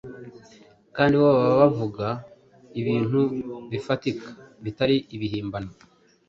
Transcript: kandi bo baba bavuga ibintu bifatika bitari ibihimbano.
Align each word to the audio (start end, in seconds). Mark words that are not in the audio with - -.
kandi 0.95 1.13
bo 1.21 1.27
baba 1.37 1.53
bavuga 1.61 2.05
ibintu 2.81 3.19
bifatika 3.71 4.27
bitari 4.63 4.95
ibihimbano. 5.15 5.71